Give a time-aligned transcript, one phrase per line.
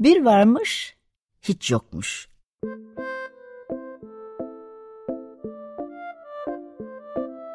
[0.00, 0.96] Bir varmış,
[1.42, 2.28] hiç yokmuş.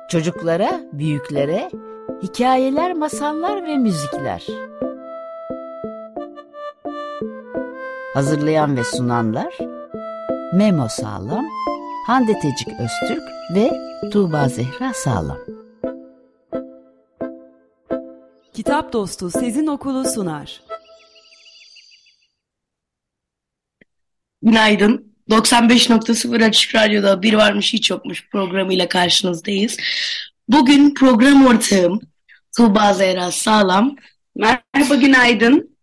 [0.10, 1.70] Çocuklara, büyüklere
[2.24, 4.48] hikayeler, masallar ve müzikler.
[8.14, 9.58] Hazırlayan ve sunanlar
[10.54, 11.46] Memo Sağlam,
[12.08, 13.24] Hande Tecik Öztürk
[13.56, 13.72] ve
[14.12, 15.40] Tuğba Zehra Sağlam.
[18.54, 20.75] Kitap Dostu Sezin Okulu sunar.
[24.46, 25.16] Günaydın.
[25.30, 29.78] 95.0 Açık Radyo'da Bir Varmış Hiç Yokmuş programıyla karşınızdayız.
[30.48, 32.02] Bugün program ortağım
[32.58, 33.96] Tuğba Zehra Sağlam.
[34.36, 35.78] Merhaba günaydın.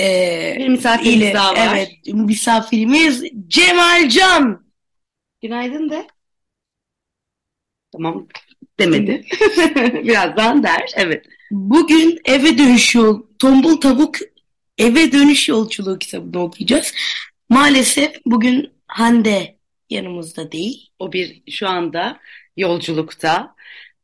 [0.00, 1.76] Ee, Bir misafirimiz ile, daha var.
[1.76, 4.66] Evet, misafirimiz Cemal Can.
[5.42, 6.06] Günaydın de.
[7.92, 8.28] Tamam
[8.78, 9.24] demedi.
[10.04, 10.90] Birazdan der.
[10.96, 11.26] Evet.
[11.50, 14.16] Bugün eve dönüş yol, Tombul Tavuk
[14.78, 16.94] eve dönüş yolculuğu kitabını okuyacağız.
[17.48, 19.58] Maalesef bugün Hande
[19.90, 20.90] yanımızda değil.
[20.98, 22.20] O bir şu anda
[22.56, 23.54] yolculukta.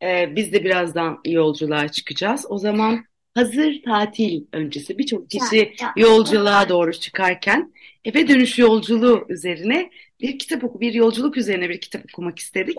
[0.03, 2.47] Ee, biz de birazdan yolculuğa çıkacağız.
[2.49, 7.73] O zaman hazır tatil öncesi birçok kişi yolculuğa doğru çıkarken
[8.05, 12.79] eve dönüş yolculuğu üzerine bir kitap oku, bir yolculuk üzerine bir kitap okumak istedik.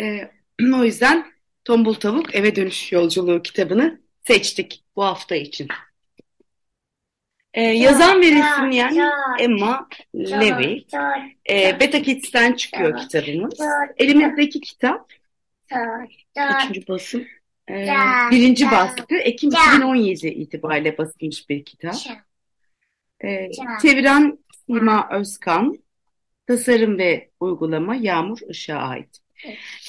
[0.00, 0.30] Ee,
[0.74, 1.32] o yüzden
[1.64, 5.68] Tombul Tavuk Eve Dönüş Yolculuğu kitabını seçtik bu hafta için.
[7.54, 10.84] Ee, yazan ve resimleyen Emma Levy.
[11.50, 13.60] Ee, Beta Kids'ten çıkıyor kitabımız.
[13.96, 15.10] Elimizdeki kitap.
[16.34, 17.24] Kaçıncı basım?
[17.70, 17.86] Ee,
[18.30, 21.94] birinci baskı Ekim 2017 itibariyle basılmış bir kitap.
[23.24, 23.50] Ee,
[23.82, 25.78] çeviren Sima Özkan,
[26.46, 29.18] tasarım ve uygulama Yağmur Işık'a ait.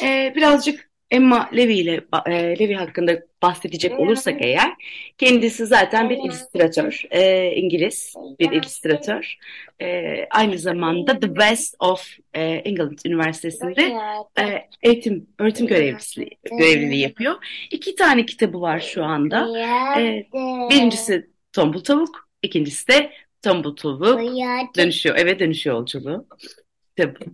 [0.04, 4.74] Ee, birazcık Emma Levy ile e, Levy hakkında bahsedecek olursak eğer,
[5.18, 9.36] kendisi zaten bir illüstratör, e, İngiliz bir illüstratör.
[9.82, 13.94] E, aynı zamanda The West of e, England Üniversitesi'nde
[14.40, 17.36] e, eğitim öğretim görevlisi görevliliği yapıyor.
[17.72, 19.60] İki tane kitabı var şu anda.
[20.00, 20.28] E,
[20.70, 24.20] birincisi Tombul Tavuk, ikincisi de Tombul Tavuk
[24.78, 26.28] dönüşüyor, eve dönüş yolculuğu
[26.98, 27.26] kitabı.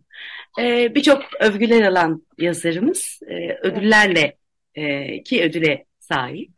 [0.60, 4.38] Ee, Birçok övgüler alan yazarımız e, ödüllerle
[4.76, 6.52] e, ki ödüle sahip.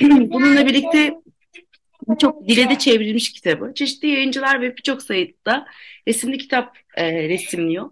[0.00, 1.14] Bununla birlikte
[2.08, 3.74] birçok dile de çevrilmiş kitabı.
[3.74, 5.66] Çeşitli yayıncılar ve birçok sayıda
[6.08, 7.90] resimli kitap e, resimliyor.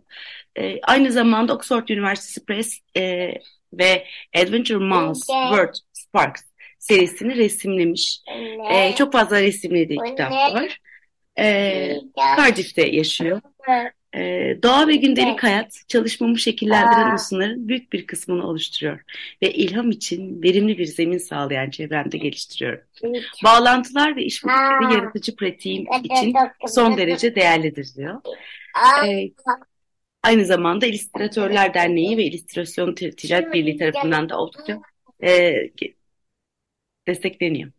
[0.59, 3.35] E, aynı zamanda Oxford Üniversitesi Press e,
[3.73, 6.43] ve Adventure Mouse World Sparks
[6.79, 8.21] serisini resimlemiş.
[8.73, 10.81] E, çok fazla resimlediği kitap var.
[11.39, 11.97] E,
[12.37, 13.41] Cardiff'te yaşıyor.
[14.17, 19.01] Ee, doğa ve gündelik hayat çalışmamı şekillendiren unsurların büyük bir kısmını oluşturuyor
[19.43, 22.81] ve ilham için verimli bir zemin sağlayan çevremde geliştiriyorum.
[23.45, 26.35] Bağlantılar ve işbirlikleri yaratıcı pratiğim için
[26.67, 28.21] son derece değerlidir diyor.
[29.07, 29.31] Ee,
[30.23, 34.81] aynı zamanda İllüstratörler Derneği ve İllüstrasyon Ticaret Birliği tarafından da oldukça
[35.25, 35.55] e,
[37.07, 37.71] destekleniyor.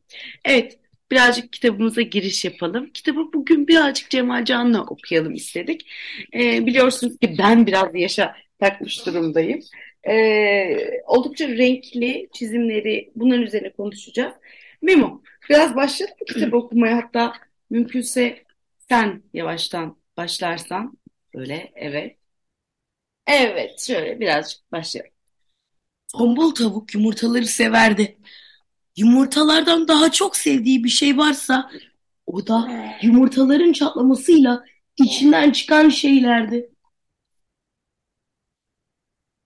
[0.45, 0.79] Evet,
[1.11, 2.89] birazcık kitabımıza giriş yapalım.
[2.93, 5.89] Kitabı bugün birazcık Cemal Can'la okuyalım istedik.
[6.33, 9.59] Ee, biliyorsunuz ki ben biraz yaşa takmış durumdayım.
[10.07, 14.33] Ee, oldukça renkli çizimleri bunların üzerine konuşacağız.
[14.81, 16.97] Memo, biraz başlayalım mı kitabı okumaya?
[16.97, 17.33] Hatta
[17.69, 18.43] mümkünse
[18.89, 20.97] sen yavaştan başlarsan.
[21.35, 22.17] Böyle, evet.
[23.27, 25.11] Evet, şöyle birazcık başlayalım.
[26.07, 28.17] Tombul tavuk yumurtaları severdi.
[28.97, 31.71] Yumurtalardan daha çok sevdiği bir şey varsa
[32.25, 34.65] o da yumurtaların çatlamasıyla
[34.97, 36.69] içinden çıkan şeylerdi.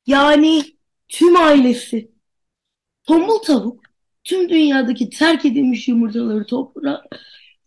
[0.06, 0.64] Yani
[1.08, 2.12] tüm ailesi.
[3.04, 3.84] Tombul tavuk
[4.24, 7.04] tüm dünyadaki terk edilmiş yumurtaları topla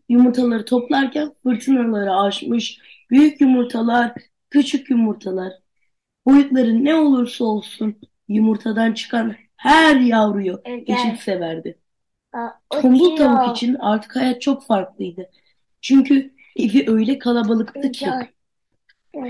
[0.09, 2.79] yumurtaları toplarken fırtınaları aşmış
[3.11, 4.13] büyük yumurtalar,
[4.51, 5.53] küçük yumurtalar
[6.27, 11.79] boyutları ne olursa olsun yumurtadan çıkan her yavruyu eşit severdi.
[12.71, 15.31] Tombul tavuk için artık hayat çok farklıydı.
[15.81, 18.21] Çünkü evi öyle kalabalıktı ki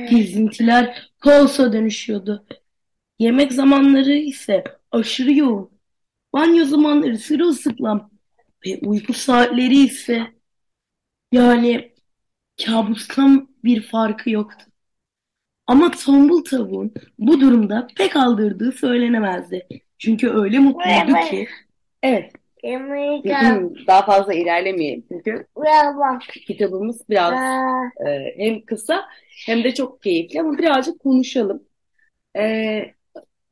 [0.05, 2.47] gezintiler kaosa dönüşüyordu.
[3.19, 5.71] Yemek zamanları ise aşırı yoğun.
[6.33, 8.11] Banyo zamanları sırılsıklam
[8.67, 10.27] ve uyku saatleri ise
[11.33, 11.95] yani
[12.67, 14.67] kabustan bir farkı yoktu.
[15.67, 19.69] Ama tombul tavuğun bu durumda pek aldırdığı söylenemezdi.
[20.03, 21.49] Çünkü öyle mutluydu ki.
[22.03, 22.33] Evet.
[23.87, 25.47] Daha fazla ilerlemeyelim çünkü
[26.47, 27.33] kitabımız biraz
[28.07, 29.05] e, hem kısa
[29.47, 31.63] hem de çok keyifli ama birazcık konuşalım.
[32.39, 32.43] E,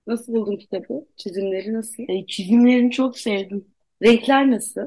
[0.06, 1.06] nasıl buldun kitabı?
[1.17, 2.02] Çizimleri nasıl?
[2.08, 3.64] E, çizimlerini çok sevdim.
[4.03, 4.81] Renkler nasıl?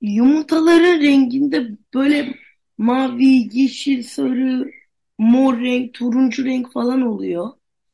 [0.00, 2.34] Yumurtaların renginde böyle
[2.78, 4.70] mavi, yeşil, sarı,
[5.18, 7.48] mor renk, turuncu renk falan oluyor.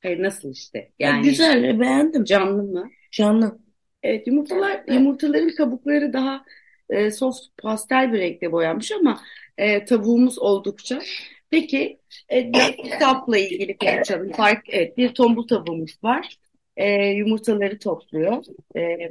[0.06, 0.78] Hayır, nasıl işte?
[0.98, 2.24] Ya Yani güzel, beğendim.
[2.24, 2.90] canlı mı?
[3.12, 3.58] Canlı.
[4.02, 6.44] Evet, yumurtalar yumurtaların kabukları daha
[6.90, 9.20] e, soft pastel bir renkte boyanmış ama
[9.58, 11.00] e, tavuğumuz oldukça.
[11.50, 11.98] Peki,
[12.28, 14.32] e, kitapla ilgili konuşalım.
[14.32, 16.36] Fark, evet, bir tombul tavuğumuz var.
[16.76, 18.44] E, yumurtaları topluyor.
[18.76, 19.10] E,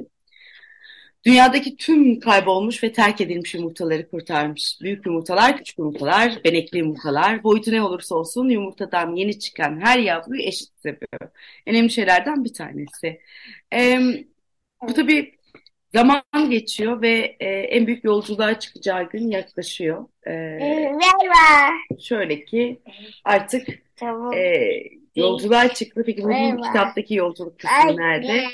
[1.26, 4.78] dünyadaki tüm kaybolmuş ve terk edilmiş yumurtaları kurtarmış.
[4.82, 10.42] Büyük yumurtalar, küçük yumurtalar, benekli yumurtalar, boyutu ne olursa olsun yumurtadan yeni çıkan her yavruyu
[10.42, 11.30] eşit seviyor.
[11.66, 13.20] Önemli şeylerden bir tanesi.
[13.74, 13.98] E,
[14.88, 15.34] bu tabii
[15.94, 20.08] zaman geçiyor ve e, en büyük yolculuğa çıkacağı gün yaklaşıyor.
[20.26, 21.72] E, Merhaba.
[22.00, 22.80] şöyle ki
[23.24, 24.32] artık Tamam.
[24.32, 26.02] e, yolculuğa çıktı.
[26.06, 26.62] Peki bu Merhaba.
[26.62, 28.44] kitaptaki yolculuk kısmı nerede?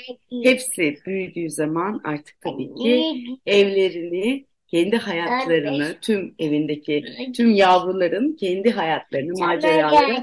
[0.43, 7.05] Hepsi büyüdüğü zaman artık tabii ki evlerini, kendi hayatlarını, tüm evindeki
[7.35, 10.21] tüm yavruların kendi hayatlarını, maceraları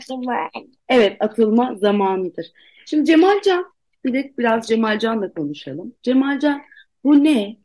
[0.88, 2.46] Evet, atılma zamanıdır.
[2.86, 3.72] Şimdi Cemalcan,
[4.04, 5.94] bir de biraz Cemalcan'la konuşalım.
[6.02, 6.62] Cemalcan,
[7.04, 7.56] bu ne?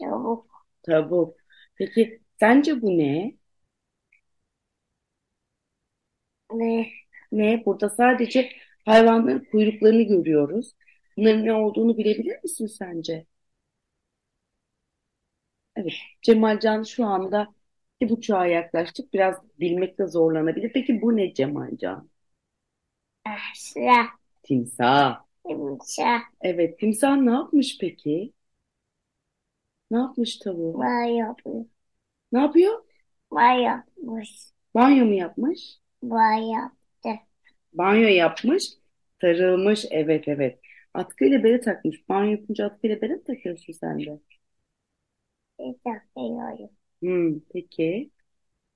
[0.00, 0.66] Tavuk.
[0.82, 1.36] Tavuk.
[1.76, 3.34] Peki sence bu ne?
[6.52, 6.86] Ne?
[7.36, 7.62] Ne?
[7.66, 8.48] Burada sadece
[8.84, 10.72] hayvanların kuyruklarını görüyoruz.
[11.16, 13.26] Bunların ne olduğunu bilebilir misin sence?
[15.76, 15.92] Evet,
[16.22, 17.54] Cemalcan şu anda
[18.00, 19.12] iki buçuğa yaklaştık.
[19.12, 20.72] Biraz bilmekte zorlanabilir.
[20.72, 22.08] Peki bu ne Cemalcan?
[23.54, 24.06] Sıra.
[24.42, 25.24] Timsah.
[25.44, 26.20] Timsah.
[26.40, 28.32] Evet, timsah ne yapmış peki?
[29.90, 30.78] Ne yapmış tavuğu?
[30.78, 31.66] Var yapmış.
[32.32, 32.84] Ne yapıyor?
[33.32, 34.30] Var yapmış.
[34.74, 35.78] Banyo mu yapmış?
[36.02, 36.85] Var yaptı.
[37.78, 38.64] Banyo yapmış,
[39.20, 39.84] sarılmış.
[39.90, 40.60] Evet evet.
[40.94, 42.08] Atkıyla bere takmış.
[42.08, 44.20] Banyo yapınca atkıyla bere mi takıyorsun sen de?
[45.58, 46.70] Bir takıyorum.
[47.02, 48.10] Hmm, peki.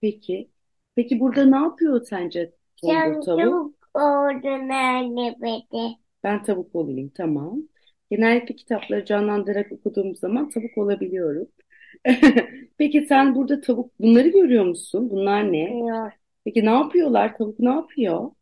[0.02, 0.50] Peki.
[0.96, 3.64] Peki burada ne yapıyor sence tombul Sen tavuk?
[3.94, 5.98] oldun anne beni.
[6.24, 7.62] Ben tavuk olayım, tamam.
[8.10, 11.48] Genellikle kitapları canlandırarak okuduğum zaman tavuk olabiliyorum.
[12.78, 15.10] Peki sen burada tavuk bunları görüyor musun?
[15.10, 15.82] Bunlar ne?
[15.86, 16.12] Yok.
[16.44, 17.38] Peki ne yapıyorlar?
[17.38, 18.32] Tavuk ne yapıyor?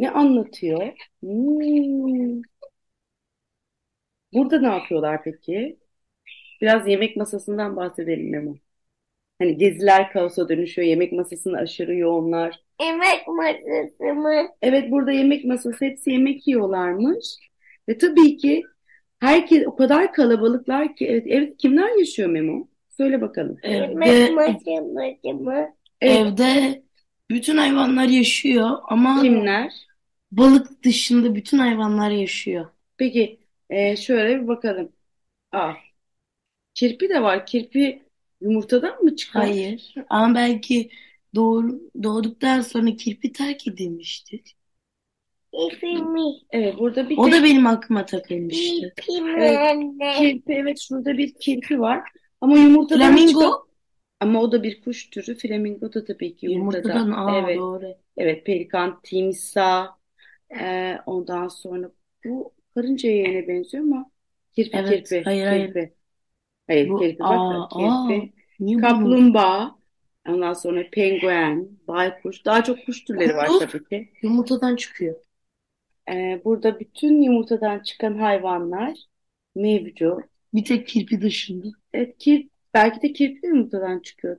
[0.00, 0.92] Ne anlatıyor?
[1.20, 2.42] Hmm.
[4.32, 5.76] Burada ne yapıyorlar peki?
[6.60, 8.54] Biraz yemek masasından bahsedelim Memo.
[9.38, 10.88] Hani geziler kaosa dönüşüyor.
[10.88, 12.60] Yemek masasında aşırı yoğunlar.
[12.80, 14.48] Yemek masası mı?
[14.62, 17.26] Evet burada yemek masası hepsi yemek yiyorlarmış.
[17.88, 18.62] Ve tabii ki
[19.20, 22.68] herkes o kadar kalabalıklar ki evet, evet kimler yaşıyor Memo?
[22.88, 23.56] Söyle bakalım.
[23.64, 24.70] Yemek Evde, masası
[25.34, 25.68] mı?
[26.00, 26.82] Evet, evde
[27.30, 29.89] bütün hayvanlar yaşıyor ama kimler?
[30.32, 32.66] Balık dışında bütün hayvanlar yaşıyor.
[32.96, 33.38] Peki
[33.70, 34.92] e, şöyle bir bakalım.
[35.52, 35.72] Aa,
[36.74, 37.46] kirpi de var.
[37.46, 38.02] Kirpi
[38.40, 39.42] yumurtadan mı çıkar?
[39.42, 39.94] Hayır.
[40.10, 40.90] Ama belki
[41.34, 41.72] doğur,
[42.02, 44.56] doğduktan sonra kirpi terk edilmiştir.
[45.52, 46.20] İpimi.
[46.50, 48.94] Evet burada bir O tek da benim aklıma takılmıştı.
[48.98, 49.58] İpimi Evet.
[49.58, 50.14] anne.
[50.18, 50.52] kirpi.
[50.52, 52.10] Evet şurada bir kirpi var.
[52.40, 53.66] Ama yumurtadan çıkan Flamingo
[54.20, 55.34] ama o da bir kuş türü.
[55.34, 56.98] Flamingo da tabii ki yumurtadan.
[56.98, 57.26] yumurtadan.
[57.26, 57.56] Aa Evet.
[57.56, 57.94] doğru.
[58.16, 59.99] Evet pelikan, timsah.
[60.58, 61.90] E, ondan sonra
[62.24, 64.10] bu karınca yeğene benziyor ama
[64.52, 65.08] kirpi Evet.
[65.08, 65.24] kirpi.
[65.24, 65.74] Hayır hayır.
[65.74, 65.94] Kirpi.
[66.66, 68.32] Hayır Bu kirpi bak aa aa kirpi.
[68.60, 69.00] niye bunu?
[69.04, 69.78] Kaplumbağa.
[70.28, 72.44] Ondan sonra penguen, baykuş.
[72.44, 74.12] Daha çok kuş türleri var Kunduz tabii ki.
[74.22, 75.20] yumurtadan çıkıyor.
[76.10, 78.98] Ee, burada bütün yumurtadan çıkan hayvanlar
[79.54, 80.24] mevcut.
[80.54, 81.66] Bir tek kirpi dışında.
[81.92, 84.36] Evet, kir, belki de kirpi de yumurtadan çıkıyor.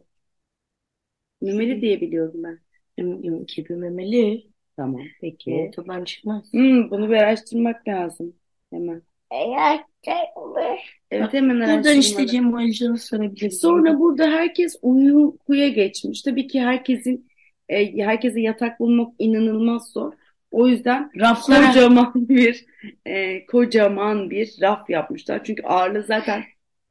[1.42, 2.60] Memeli diye biliyorum ben.
[2.98, 4.51] Yum- yum- Kirpi memeli.
[4.76, 5.52] Tamam, peki.
[5.52, 6.54] Yumurtadan çıkmaz.
[6.54, 8.34] Hmm, bunu bir araştırmak lazım.
[8.74, 9.02] Hemen.
[9.32, 11.02] Yaşaymış.
[11.12, 12.28] Evet, hemen Buradan işte araştırmalı.
[12.28, 13.62] Cem Ayrıcan'ı sorabiliriz.
[13.62, 16.22] Sonra burada herkes uykuya geçmiş.
[16.22, 17.30] Tabii ki herkesin
[17.70, 20.14] e, herkese yatak bulmak inanılmaz zor.
[20.52, 22.66] O yüzden Raflara kocaman bir
[23.06, 25.44] e, kocaman bir raf yapmışlar.
[25.44, 26.44] Çünkü ağırlığı zaten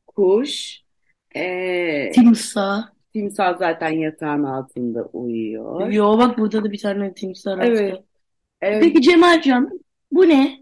[0.06, 0.80] kuş,
[1.36, 2.99] e, timsah.
[3.12, 5.90] Timsah zaten yatağın altında uyuyor.
[5.90, 8.04] Yo bak burada da bir tane timsah Evet, rafta.
[8.60, 8.82] evet.
[8.82, 9.80] Peki Cemalcan
[10.12, 10.60] bu ne?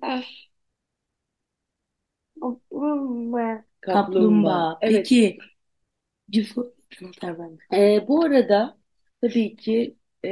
[2.41, 3.65] Kaplumbağa.
[3.81, 4.51] Kaplumbağa.
[4.51, 4.79] Kaplumbağa.
[4.81, 4.97] Evet.
[4.97, 5.39] Peki
[6.31, 7.63] cifo Anahtar bende.
[7.73, 8.79] E, bu arada
[9.21, 10.31] tabii ki e,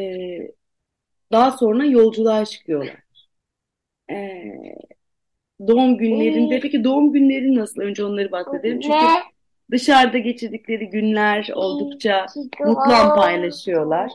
[1.33, 3.03] daha sonra yolculuğa çıkıyorlar.
[4.09, 4.87] E,
[5.69, 7.81] doğum günlerinde, peki doğum günleri nasıl?
[7.83, 8.81] Önce onları bahsedelim.
[8.81, 9.07] Çünkü?
[9.71, 13.17] Dışarıda geçirdikleri günler oldukça İyi ki mutlu an doğdun.
[13.17, 14.13] paylaşıyorlar.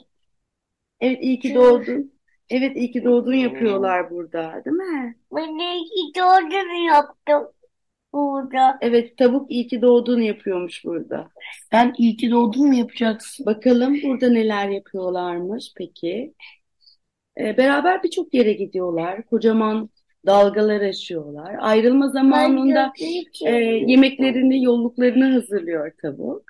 [1.02, 2.14] Evet iyi ki doğdun.
[2.50, 5.16] Evet iyi ki doğdun yapıyorlar burada, değil mi?
[5.36, 7.48] Ben iyi ki doğdun yaptım.
[8.14, 8.78] burada.
[8.82, 11.28] Evet, tavuk iyi ki doğduğunu yapıyormuş burada.
[11.72, 13.46] Ben iyi ki doğdun mu yapacaksın?
[13.46, 16.34] Bakalım burada neler yapıyorlarmış peki.
[17.38, 19.26] Ee, beraber birçok yere gidiyorlar.
[19.26, 19.90] Kocaman
[20.26, 21.56] dalgalar aşıyorlar.
[21.60, 22.94] Ayrılma zamanında
[23.46, 23.56] e,
[23.88, 26.44] yemeklerini, yolluklarını hazırlıyor tavuk.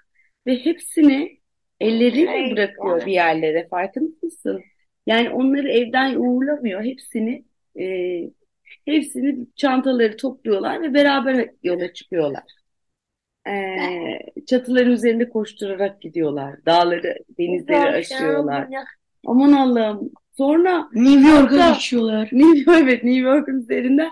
[0.47, 1.37] Ve hepsini
[1.79, 3.67] elleriyle bırakıyor bir yerlere.
[3.67, 4.61] Farkında mısın?
[5.07, 6.83] Yani onları evden uğurlamıyor.
[6.83, 7.45] Hepsini
[7.79, 7.85] e,
[8.85, 12.43] hepsini çantaları topluyorlar ve beraber yola çıkıyorlar.
[13.47, 16.65] Ee, çatıların üzerinde koşturarak gidiyorlar.
[16.65, 18.67] Dağları, denizleri aşıyorlar.
[19.25, 20.11] Aman Allah'ım.
[20.37, 22.29] Sonra New York'a Hatta- geçiyorlar.
[22.31, 24.11] New York, evet New York'un üzerinden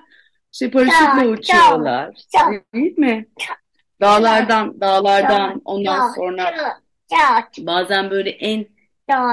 [0.51, 2.15] şey paraşütle uçuyorlar.
[2.31, 2.53] çal.
[2.73, 3.27] Değil mi?
[4.01, 6.53] Dağlardan, dağlardan ondan sonra
[7.59, 8.59] bazen böyle en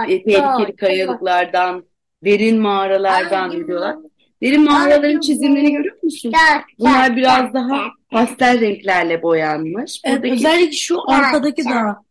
[0.09, 1.85] e, tehlikeli kayalıklardan,
[2.25, 3.97] derin mağaralardan gidiyorlar.
[4.43, 6.33] Derin mağaraların çizimlerini görüyor musun?
[6.79, 10.01] Bunlar biraz daha pastel renklerle boyanmış.
[10.05, 12.03] Evet, Buradaki, özellikle şu arkadaki dağ.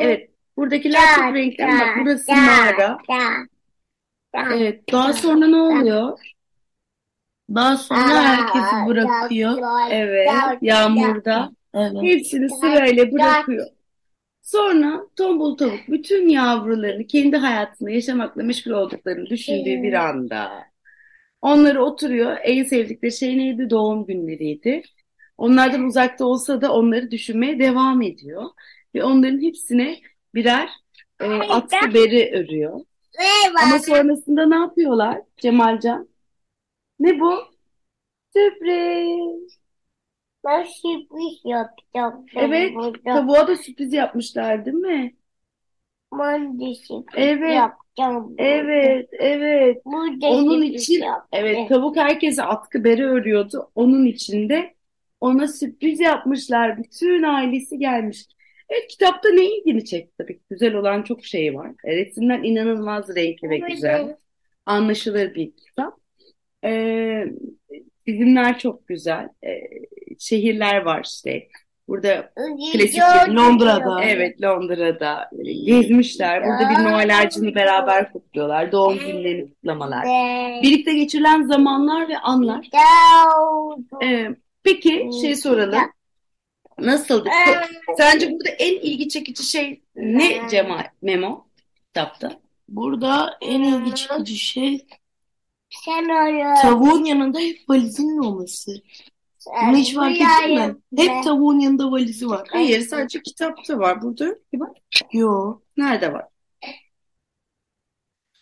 [0.00, 2.98] Evet, buradakiler çok renkli ama çat, burası mağara.
[4.36, 6.18] Evet, daha sonra ne oluyor?
[7.54, 9.58] Daha sonra herkesi bırakıyor.
[9.90, 10.28] Evet,
[10.62, 12.02] yağmurda Evet.
[12.02, 13.66] hepsini sırayla bırakıyor.
[14.42, 20.64] Sonra tombul tavuk bütün yavrularını kendi hayatını yaşamakla meşgul olduklarını düşündüğü bir anda
[21.42, 22.36] onları oturuyor.
[22.42, 23.70] En sevdikleri şey neydi?
[23.70, 24.82] Doğum günleriydi.
[25.38, 28.44] Onlardan uzakta olsa da onları düşünmeye devam ediyor.
[28.94, 29.98] Ve onların hepsine
[30.34, 30.68] birer
[31.20, 32.80] e, atkı beri örüyor.
[33.62, 36.08] Ama sonrasında ne yapıyorlar Cemalcan?
[37.00, 37.34] Ne bu?
[38.32, 39.58] Sürpriz.
[40.44, 42.26] Ben sürpriz yapacağım.
[42.36, 43.00] Evet, Burada.
[43.04, 45.14] Tavuğa da sürpriz yapmışlar değil mi?
[46.12, 47.54] Ben de sürpriz Evet.
[47.56, 48.28] yapacağım.
[48.28, 48.42] burada.
[48.42, 49.84] Evet, evet.
[49.84, 51.26] Burada Onun sürpriz için yapacağım.
[51.32, 53.70] evet tavuk herkese atkı beri örüyordu.
[53.74, 54.74] Onun için de
[55.20, 56.78] ona sürpriz yapmışlar.
[56.82, 58.24] Bütün ailesi gelmiş.
[58.68, 60.40] Evet kitapta ne ilgini çekti tabii.
[60.50, 61.70] Güzel olan çok şey var.
[61.84, 64.16] E, Resimler inanılmaz renkli ve güzel.
[64.66, 65.94] Anlaşılır bir kitap.
[66.64, 67.24] Ee,
[68.08, 69.28] çizimler çok güzel.
[69.46, 69.60] Ee,
[70.18, 71.48] şehirler var işte.
[71.88, 72.32] Burada
[72.72, 73.00] Klasik
[73.36, 74.04] Londra'da.
[74.04, 76.42] Evet Londra'da böyle gezmişler.
[76.42, 78.72] Burada bir Noel ağacını beraber kutluyorlar.
[78.72, 80.04] Doğum günlerini kutlamalar.
[80.62, 82.66] Birlikte geçirilen zamanlar ve anlar.
[82.72, 84.04] Doğru.
[84.04, 84.28] Ee,
[84.62, 85.78] peki şey soralım.
[86.78, 87.28] Nasıldı?
[87.98, 91.46] Sence burada en ilgi çekici şey ne Cemal Memo
[91.86, 92.40] kitapta?
[92.68, 94.86] Burada en ilgi çekici şey
[95.84, 96.54] Sen öyle.
[96.62, 98.82] tavuğun yanında hep valizinin olması.
[99.66, 100.76] Bunu hiç fark ettin mi?
[100.96, 102.48] Hep tavuğun yanında valizi var.
[102.52, 104.02] Hayır sadece kitapta var.
[104.02, 104.76] Burada bak.
[105.12, 105.60] Yo.
[105.76, 106.24] Nerede var?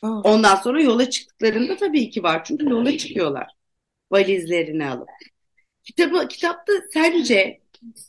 [0.03, 0.21] Aa.
[0.21, 2.45] Ondan sonra yola çıktıklarında tabii ki var.
[2.45, 3.53] Çünkü yola çıkıyorlar.
[4.11, 5.09] Valizlerini alıp.
[5.85, 7.61] Kitabı, kitapta sence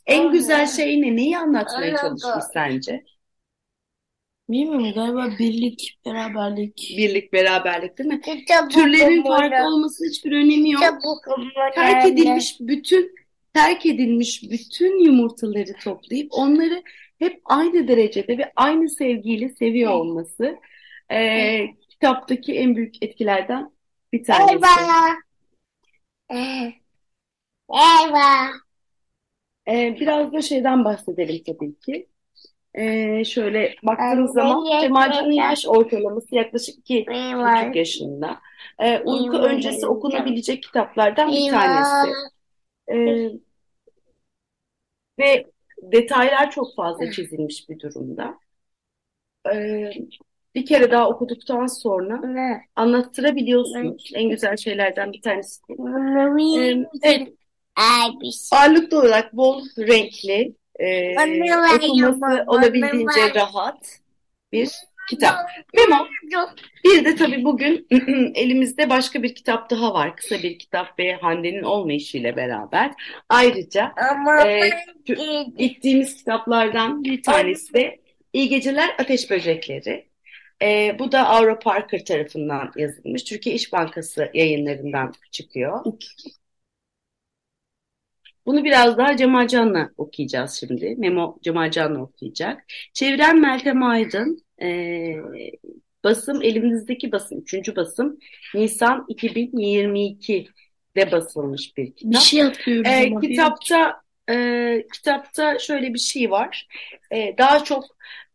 [0.06, 1.16] en güzel şey ne?
[1.16, 3.04] Neyi anlatmaya çalışmış sence?
[4.48, 6.94] Bilmiyorum galiba birlik, beraberlik.
[6.98, 8.20] Birlik, beraberlik değil mi?
[8.20, 10.82] Kitap Türlerin farklı olmasının hiçbir önemi yok.
[11.06, 11.50] Okumalı.
[11.74, 13.14] Terk edilmiş bütün
[13.54, 16.82] terk edilmiş bütün yumurtaları toplayıp onları
[17.18, 20.56] hep aynı derecede ve aynı sevgiyle seviyor olması
[21.10, 23.70] eee, kitaptaki en büyük etkilerden
[24.12, 24.52] bir tanesi.
[24.52, 25.14] Eyvah.
[27.70, 28.65] Eyvah.
[29.68, 32.06] Ee, biraz da şeyden bahsedelim tabii ki.
[32.74, 34.80] Ee, şöyle baktığınız Anne, zaman yeter.
[34.80, 38.38] Cemalcan'ın yaş ortalaması yaklaşık iki buçuk yaşında.
[38.78, 42.12] Ee, uyku öncesi okunabilecek kitaplardan bir tanesi.
[42.88, 43.30] Ee,
[45.18, 45.46] ve
[45.82, 48.38] detaylar çok fazla çizilmiş bir durumda.
[49.54, 49.90] Ee,
[50.54, 52.20] bir kere daha okuduktan sonra
[52.76, 54.10] anlattırabiliyorsunuz.
[54.14, 55.62] En güzel şeylerden bir tanesi.
[56.58, 57.28] Ee, evet,
[57.76, 58.58] Ay bir şey.
[58.58, 61.14] Ağırlıklı olarak bol renkli, e,
[61.76, 64.00] okuması olabildiğince rahat
[64.52, 64.70] bir
[65.10, 65.34] kitap.
[65.74, 66.06] Memo,
[66.84, 67.86] bir de tabii bugün
[68.34, 70.16] elimizde başka bir kitap daha var.
[70.16, 72.90] Kısa bir kitap ve Hande'nin olmayışıyla beraber.
[73.28, 74.42] Ayrıca Ama
[75.06, 77.98] tü- gittiğimiz kitaplardan bir tanesi de
[78.32, 80.06] İyi Geceler Ateş Böcekleri.
[80.62, 83.24] E, bu da Avro Parker tarafından yazılmış.
[83.24, 85.84] Türkiye İş Bankası yayınlarından çıkıyor.
[88.46, 90.94] Bunu biraz daha Cemalcan'la okuyacağız şimdi.
[90.98, 92.64] Memo Cemalcan'la okuyacak.
[92.92, 94.44] Çeviren Meltem Aydın.
[94.62, 94.68] E,
[96.04, 98.18] basım elimizdeki basım, üçüncü basım
[98.54, 102.12] Nisan 2022'de basılmış bir kitap.
[102.12, 104.00] Bir şey atıyoruz ama bir- kitapta
[104.30, 106.68] e, kitapta şöyle bir şey var.
[107.10, 107.84] E, daha çok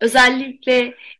[0.01, 0.77] özellikle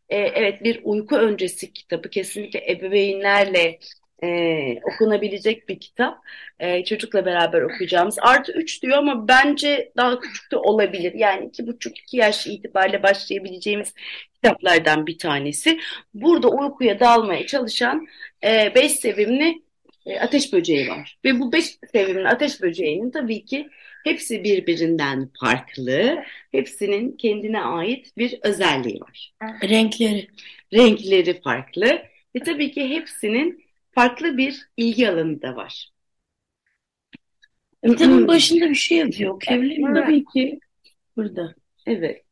[0.09, 3.79] e, evet bir uyku öncesi kitabı kesinlikle ebeveynlerle
[4.23, 6.17] e, okunabilecek bir kitap.
[6.59, 8.17] E, çocukla beraber okuyacağımız.
[8.21, 11.13] Artı 3 diyor ama bence daha küçük de olabilir.
[11.13, 13.93] Yani 2,5-2 yaş itibariyle başlayabileceğimiz
[14.33, 15.79] kitaplardan bir tanesi.
[16.13, 18.07] Burada uykuya dalmaya çalışan
[18.43, 19.61] 5 e, sevimli
[20.05, 21.17] e, ateş böceği var.
[21.25, 23.69] Ve bu 5 sevimli ateş böceğinin tabii ki
[24.03, 26.23] hepsi birbirinden farklı.
[26.51, 29.33] Hepsinin kendine ait bir özelliği var.
[29.63, 30.27] Renkleri.
[30.73, 31.85] Renkleri farklı.
[32.35, 35.91] Ve tabii ki hepsinin farklı bir ilgi alanı da var.
[37.87, 39.35] Kitabın başında bir şey yazıyor.
[39.35, 39.93] Okuyabilir miyim?
[39.95, 40.59] Tabii ki.
[41.15, 41.55] Burada.
[41.85, 42.25] Evet.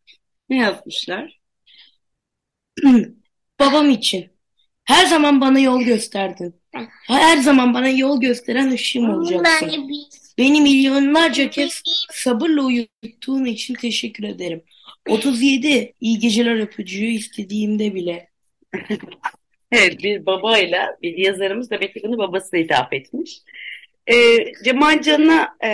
[0.49, 1.39] Ne yazmışlar?
[3.59, 4.29] Babam için.
[4.83, 6.55] Her zaman bana yol gösterdin.
[7.07, 9.89] Her zaman bana yol gösteren ışığım olacaksın.
[10.37, 14.63] Beni milyonlarca kez sabırla uyuttuğun için teşekkür ederim.
[15.09, 18.29] 37 iyi geceler öpücüğü istediğimde bile.
[19.71, 23.41] Evet bir babayla bir yazarımız da Betty babasına hitap etmiş.
[24.07, 24.15] E,
[24.63, 25.71] Cemal Can'a e,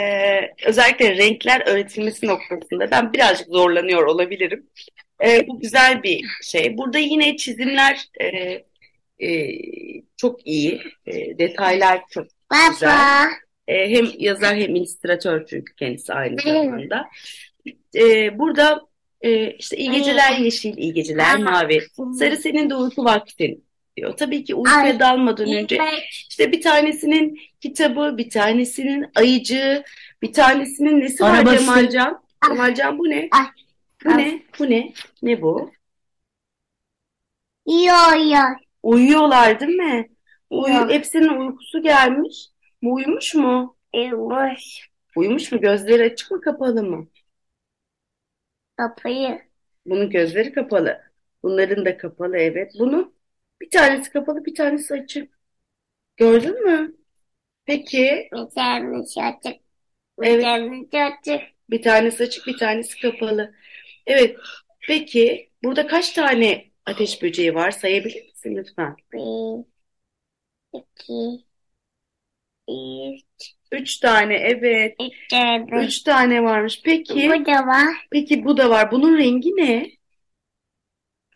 [0.65, 4.65] özellikle renkler öğretilmesi noktasında ben birazcık zorlanıyor olabilirim.
[5.23, 6.77] E, bu güzel bir şey.
[6.77, 8.27] Burada yine çizimler e,
[9.27, 9.59] e,
[10.17, 10.81] çok iyi.
[11.05, 12.69] E, detaylar çok Baba.
[12.71, 13.27] güzel.
[13.67, 17.05] E, hem yazar hem illüstratör çünkü kendisi aynı zamanda.
[17.95, 18.81] E, burada
[19.21, 21.81] e, işte iyi geceler yeşil, iyi geceler mavi.
[22.19, 23.65] Sarı senin de uyku vaktin
[23.97, 24.17] diyor.
[24.17, 25.79] Tabii ki uykuya Ay, dalmadan önce
[26.29, 29.83] işte bir tanesinin kitabı, bir tanesinin ayıcığı,
[30.21, 31.59] bir tanesinin nesi var Arabası.
[31.59, 32.23] Cemalcan?
[32.47, 33.29] Cemalcan bu ne?
[33.31, 33.45] Ay.
[34.05, 34.41] Bu ne?
[34.59, 34.93] Bu ne?
[35.23, 35.71] Ne bu?
[37.67, 38.39] Yo yo.
[38.83, 40.09] Uyuyorlar değil mi?
[40.49, 42.47] Uyu, hepsinin uykusu gelmiş.
[42.83, 43.75] Bu uyumuş mu?
[43.93, 44.89] Yumuş.
[45.15, 45.61] Uyumuş mu?
[45.61, 47.07] Gözleri açık mı kapalı mı?
[48.77, 49.41] Kapıyı.
[49.85, 51.01] Bunun gözleri kapalı.
[51.43, 52.71] Bunların da kapalı evet.
[52.79, 53.14] Bunun
[53.65, 55.39] bir tanesi kapalı bir tanesi açık.
[56.17, 56.95] Gördün mü?
[57.65, 59.61] Peki Bir tanesi açık.
[60.21, 60.41] Bir Evet.
[60.41, 61.41] tanesi açık.
[61.69, 63.55] bir tanesi açık bir tanesi kapalı.
[64.07, 64.37] Evet.
[64.87, 67.71] Peki burada kaç tane ateş böceği var?
[67.71, 68.95] Sayabilir misin lütfen?
[69.13, 69.65] Bir,
[70.77, 71.45] iki,
[72.67, 74.97] üç, Üç tane evet.
[74.99, 75.85] üç tane.
[75.85, 76.81] Üç tane varmış.
[76.85, 77.29] Peki.
[77.29, 78.07] Bu da var.
[78.11, 78.91] Peki bu da var.
[78.91, 79.91] Bunun rengi ne?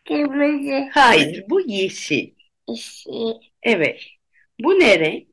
[0.10, 0.90] Kırmızı.
[0.94, 2.30] Hayır, bu yeşil.
[2.68, 4.02] yeşil, Evet.
[4.64, 5.28] Bu ne renk?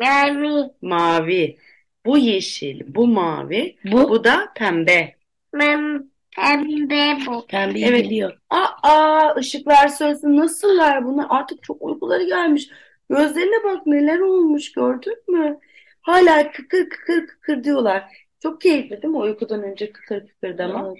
[0.00, 0.70] Mavi.
[0.82, 1.58] Mavi.
[2.06, 5.16] Bu yeşil, bu mavi, Bu bu da pembe.
[5.52, 7.46] Mem, pembe bu.
[7.46, 8.04] pembeyi Evet.
[8.04, 8.38] biliyor.
[8.50, 11.26] Aa, ışıklar söylesin nasıllar bunlar?
[11.28, 12.68] Artık çok uykuları gelmiş.
[13.10, 15.58] Gözlerine bak neler olmuş gördün mü?
[16.02, 18.04] Hala kıkır kıkır kıkır diyorlar.
[18.42, 20.94] Çok keyifli değil mi uykudan önce kıkır kıkırdama?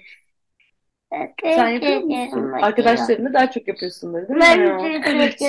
[1.55, 3.33] Sen yapıyor musun?
[3.33, 4.39] Daha çok yapıyorsundur değil mi?
[4.39, 4.79] Ben ya?
[4.79, 5.39] de Evet.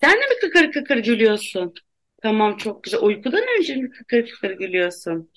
[0.00, 1.74] Sen de mi kıkır kıkır gülüyorsun?
[2.22, 3.00] Tamam çok güzel.
[3.00, 5.30] Uykudan önce mi kıkır kıkır gülüyorsun?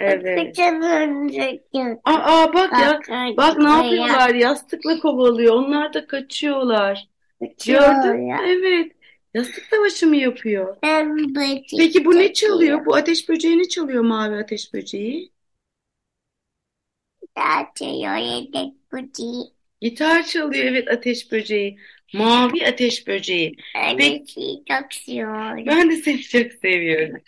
[0.00, 0.38] Evet.
[0.38, 0.62] Önce
[2.04, 3.00] Aa bak ya.
[3.36, 4.34] Bak ne yapıyorlar?
[4.34, 5.54] Yastıkla kovalıyor.
[5.54, 7.08] Onlar da kaçıyorlar.
[7.66, 8.36] Gördün mü?
[8.46, 8.92] Evet.
[9.34, 10.76] Yastık savaşı mı yapıyor?
[11.78, 12.86] Peki bu ne çalıyor?
[12.86, 15.30] Bu ateş böceği ne çalıyor mavi ateş böceği?
[17.38, 19.50] Açıyor yedek bu değil.
[19.80, 21.78] Gitar çalıyor evet ateş böceği.
[22.14, 23.56] Mavi ateş böceği.
[23.74, 25.66] Annesi çok seviyor.
[25.66, 27.20] Ben de seni çok seviyorum.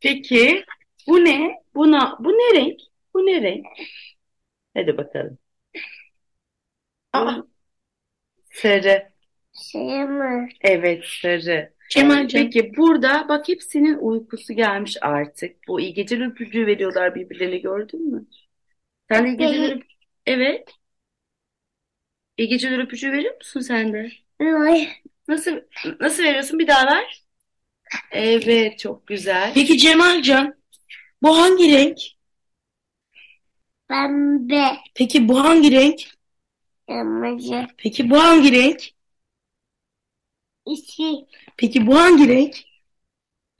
[0.00, 0.64] Peki
[1.06, 1.54] bu ne?
[1.74, 2.80] Buna, bu ne renk?
[3.14, 3.66] Bu ne renk?
[4.74, 5.38] Hadi bakalım.
[7.12, 7.34] Aa,
[8.50, 9.08] sarı.
[9.72, 10.48] Şey mi?
[10.60, 11.72] Evet sarı.
[11.90, 12.42] Cemalcan.
[12.42, 15.68] Peki burada bak hepsinin uykusu gelmiş artık.
[15.68, 18.26] Bu iyi geceler öpücüğü veriyorlar birbirlerine gördün mü?
[19.12, 19.86] Sen de iyi geceler öp-
[20.26, 20.68] Evet.
[22.36, 24.10] İyi geceler öpücüğü veriyor musun sen de?
[24.40, 24.88] Ay,
[25.28, 25.60] Nasıl
[26.00, 26.58] nasıl veriyorsun?
[26.58, 27.22] Bir daha ver.
[28.12, 29.52] Evet çok güzel.
[29.54, 30.54] Peki Cemalcan,
[31.22, 31.98] bu hangi renk?
[33.88, 34.64] Pembe.
[34.94, 36.00] Peki bu hangi renk?
[36.86, 37.66] Kırmızı.
[37.76, 38.92] Peki bu hangi renk?
[40.66, 41.26] İşi.
[41.56, 42.56] Peki bu hangi renk?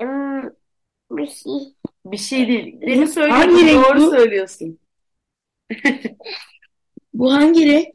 [0.01, 0.43] Hmm,
[1.11, 1.75] bir şey.
[2.07, 2.81] Bir şey değil.
[2.83, 3.67] Demin Hangi söylüyorsun.
[3.67, 4.11] renk Doğru bu?
[4.11, 4.81] söylüyorsun.
[7.15, 7.95] Bu hangi renk?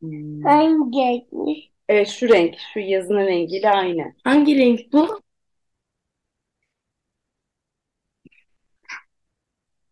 [0.00, 0.42] Hmm.
[0.44, 1.26] Hangi?
[1.88, 2.54] Evet şu renk.
[2.74, 4.14] Şu yazının rengiyle aynı.
[4.24, 5.20] Hangi renk bu?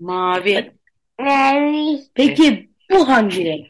[0.01, 0.73] Mavi.
[1.19, 1.99] Mavi.
[2.15, 3.67] Peki bu hangi renk?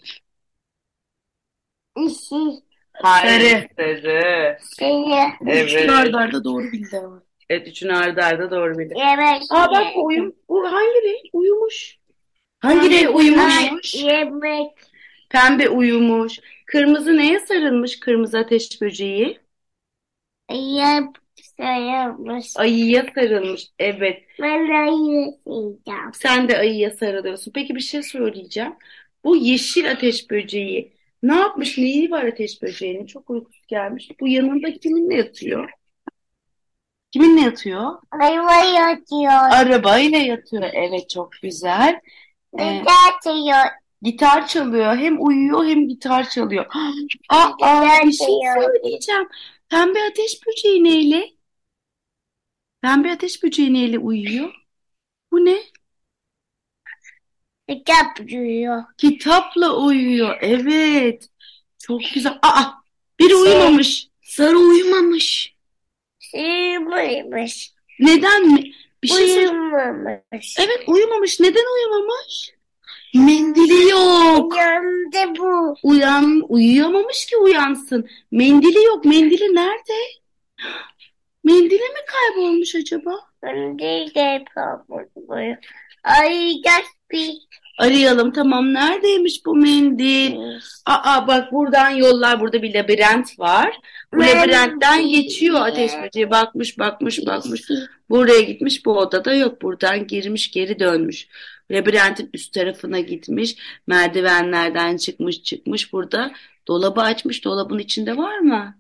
[1.97, 2.63] İşi.
[2.93, 3.69] Hayır.
[3.77, 4.59] Sarı.
[4.61, 5.29] Seni.
[5.41, 5.65] Bu Evet.
[5.69, 7.23] üçünü arda arda doğru bildi ama.
[7.51, 8.95] Evet üçünü ardı arda doğru bildin.
[8.97, 9.43] Yemek.
[9.51, 10.35] Aa bak bu uyum.
[10.49, 11.35] Bu hangi renk?
[11.35, 11.99] Uyumuş.
[12.65, 13.95] Hangi renk uyumuş?
[13.95, 14.73] Yemek.
[15.31, 16.41] Pembe uyumuş.
[16.67, 19.39] Kırmızı neye sarılmış kırmızı ateş böceği?
[20.51, 21.17] Yap
[21.57, 22.57] sayılmış.
[22.57, 23.67] Ayıya sarılmış.
[23.79, 24.23] Evet.
[24.41, 26.11] Ben ayı yiyeceğim.
[26.15, 27.53] Sen de ayıya sarılıyorsun.
[27.53, 28.75] Peki bir şey söyleyeceğim.
[29.25, 31.79] Bu yeşil ateş böceği ne yapmış?
[31.79, 33.07] Neyi var ateş böceğinin?
[33.07, 34.11] Çok uykusu gelmiş.
[34.21, 35.71] Bu yanında kiminle yatıyor?
[37.11, 37.93] Kiminle yatıyor?
[38.21, 39.33] Ayva yatıyor.
[39.51, 40.63] Arabayla yatıyor.
[40.73, 42.01] Evet çok güzel.
[42.59, 43.65] Ee, Yatıyor.
[44.03, 44.97] gitar çalıyor.
[44.97, 46.67] Hem uyuyor hem gitar çalıyor.
[47.29, 49.29] Aa, aa, bir şey söyleyeceğim.
[49.69, 51.31] Pembe ateş böceği neyle?
[52.83, 54.55] Pembe ateş böceği neyle uyuyor?
[55.33, 55.57] Bu ne?
[57.69, 58.85] Kitap yiyor.
[58.99, 60.39] Kitapla uyuyor.
[60.41, 61.29] Evet.
[61.79, 62.39] Çok güzel.
[62.43, 62.65] Aa,
[63.21, 64.09] biri uyumamış.
[64.23, 65.55] Sarı uyumamış.
[66.19, 67.73] Sıyırmış.
[67.99, 68.73] Neden mi?
[69.05, 70.57] Bir şey Uyumamış.
[70.59, 71.41] Evet uyumamış.
[71.41, 72.51] Neden uyumamış?
[73.15, 74.57] Mendili yok.
[74.57, 75.77] Yandı bu.
[75.83, 78.09] Uyan, uyuyamamış ki uyansın.
[78.33, 79.05] Mendili yok.
[79.05, 79.93] Mendili nerede?
[81.45, 83.11] Mendili mi kaybolmuş acaba?
[83.43, 85.59] Ben de yapamadım.
[86.05, 86.55] Ay
[87.15, 87.45] bir
[87.79, 88.33] Arayalım.
[88.33, 88.75] Tamam.
[88.75, 90.33] Neredeymiş bu mendil?
[90.87, 92.41] Aa bak buradan yollar.
[92.41, 93.81] Burada bir labirent var.
[94.15, 96.31] Bu labirentten geçiyor ateş böceği.
[96.31, 97.63] Bakmış, bakmış, bakmış.
[98.11, 98.87] Buraya gitmiş.
[98.87, 99.63] Bu odada yok.
[99.63, 101.29] Buradan girmiş, geri dönmüş.
[101.71, 103.57] Labirentin üst tarafına gitmiş.
[103.87, 105.93] Merdivenlerden çıkmış, çıkmış.
[105.93, 106.33] Burada
[106.69, 107.45] dolabı açmış.
[107.45, 108.79] Dolabın içinde var mı?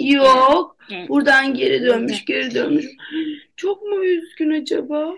[0.00, 0.76] Yok.
[1.08, 2.86] Buradan geri dönmüş, geri dönmüş.
[3.56, 5.12] Çok mu üzgün acaba?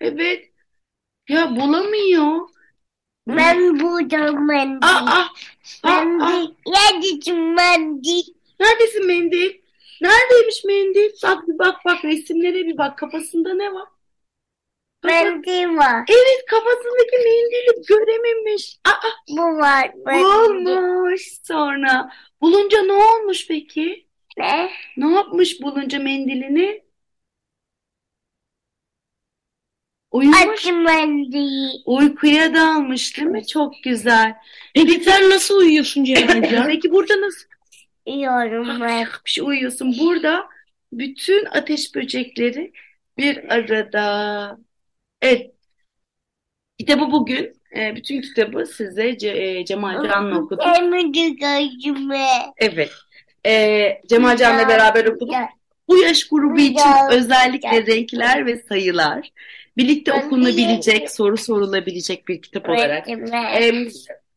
[0.00, 0.50] Evet.
[1.28, 2.48] Ya bulamıyor.
[3.28, 4.86] Ben buldum mendil.
[4.88, 5.26] Aa, aa,
[5.82, 6.04] aa, aa.
[6.04, 6.54] Mendil.
[6.66, 8.22] Yedicim mendil.
[8.60, 9.60] Neredesin mendil?
[10.02, 11.10] Neredeymiş mendil?
[11.22, 12.98] Bak bir bak bak resimlere bir bak.
[12.98, 13.88] Kafasında ne var?
[15.04, 15.10] Bak.
[15.10, 16.04] Mendil var.
[16.08, 18.78] Evet kafasındaki mendili görememiş.
[18.84, 19.90] Aa Bu var.
[20.06, 20.24] Mendil.
[20.66, 22.10] bulmuş sonra.
[22.40, 24.06] Bulunca ne olmuş peki?
[24.38, 24.70] Ne?
[24.96, 26.82] Ne yapmış bulunca mendilini?
[30.10, 30.36] Uyumuş.
[31.86, 33.46] Uykuya dalmış değil mi?
[33.46, 34.34] Çok güzel.
[34.74, 36.66] Peki sen nasıl uyuyorsun Cemalcan?
[36.66, 37.48] Peki burada nasıl
[38.06, 39.06] Yiyorum ben.
[39.24, 39.96] şey uyuyorsun?
[40.00, 40.46] Burada
[40.92, 42.72] bütün ateş böcekleri
[43.18, 44.58] bir arada.
[45.22, 45.50] Evet.
[46.78, 50.64] Kitabı bugün, e, bütün kitabı size Ce e, Cemal Can'la okudum.
[52.56, 52.90] Evet.
[53.46, 55.34] E, Cemal Can'la beraber okudum.
[55.88, 59.30] Bu yaş grubu için özellikle renkler ve sayılar
[59.80, 63.08] birlikte Ben okunabilecek, de- soru sorulabilecek bir kitap olarak.
[63.08, 63.40] Öğretime.
[63.40, 63.88] Em,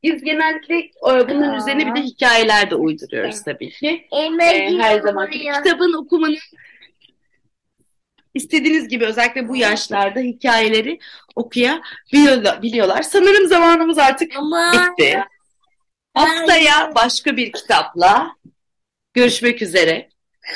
[0.04, 4.08] Biz genellikle e, bunun üzerine bir de hikayeler de uyduruyoruz tabii ki.
[4.12, 6.36] E, Emri her zaman kitabın okumanı
[8.34, 11.00] istediğiniz gibi özellikle bu yaşlarda hikayeleri
[11.36, 12.62] okuyabiliyorlar.
[12.62, 13.02] biliyorlar.
[13.02, 15.24] Sanırım zamanımız artık Ama bitti.
[16.14, 18.36] Haftaya başka bir kitapla
[19.14, 20.10] görüşmek üzere.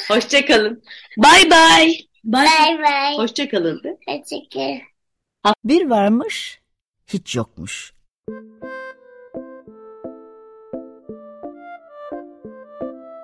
[0.08, 0.84] Hoşçakalın.
[1.18, 2.07] Bay bay.
[2.28, 3.18] Bay bay.
[3.18, 3.82] Hoşçakalın.
[4.06, 4.86] Teşekkür.
[5.66, 6.62] Bir varmış,
[7.08, 7.94] hiç yokmuş.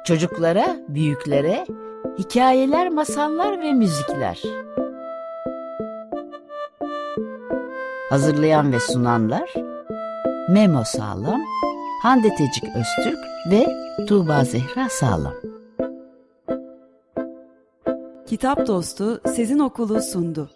[0.05, 1.65] Çocuklara, büyüklere
[2.19, 4.41] hikayeler, masallar ve müzikler.
[8.09, 9.53] Hazırlayan ve sunanlar
[10.49, 11.41] Memo Sağlam,
[12.01, 13.19] Hande Tecik Öztürk
[13.51, 13.67] ve
[14.07, 15.62] Tuğba Zehra Sağlam.
[18.33, 20.49] Kitap Dostu Sezin Okulu sundu.